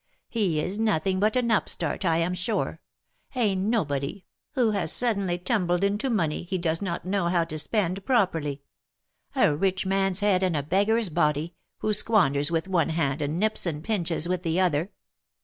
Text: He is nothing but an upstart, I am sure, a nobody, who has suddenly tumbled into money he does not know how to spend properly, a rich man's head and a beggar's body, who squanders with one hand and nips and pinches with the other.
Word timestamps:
He 0.29 0.59
is 0.59 0.79
nothing 0.79 1.19
but 1.19 1.35
an 1.35 1.51
upstart, 1.51 2.05
I 2.05 2.17
am 2.17 2.33
sure, 2.33 2.81
a 3.35 3.53
nobody, 3.53 4.25
who 4.53 4.71
has 4.71 4.91
suddenly 4.91 5.37
tumbled 5.37 5.83
into 5.83 6.09
money 6.09 6.41
he 6.41 6.57
does 6.57 6.81
not 6.81 7.05
know 7.05 7.27
how 7.27 7.43
to 7.43 7.59
spend 7.59 8.03
properly, 8.03 8.63
a 9.35 9.55
rich 9.55 9.85
man's 9.85 10.21
head 10.21 10.41
and 10.41 10.57
a 10.57 10.63
beggar's 10.63 11.09
body, 11.09 11.53
who 11.81 11.93
squanders 11.93 12.49
with 12.49 12.67
one 12.67 12.89
hand 12.89 13.21
and 13.21 13.39
nips 13.39 13.67
and 13.67 13.83
pinches 13.83 14.27
with 14.27 14.41
the 14.41 14.59
other. 14.59 14.91